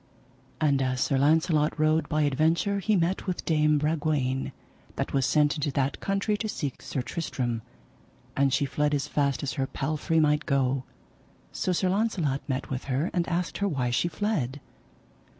[0.59, 4.51] And as Sir Launcelot rode by adventure he met with Dame Bragwaine
[4.95, 7.61] that was sent into that country to seek Sir Tristram,
[8.35, 10.85] and she fled as fast as her palfrey might go.
[11.51, 14.59] So Sir Launcelot met with her and asked her why she fled.